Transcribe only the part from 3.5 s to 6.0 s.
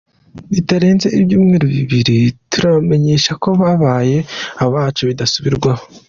babaye abacu bidasubirwaho.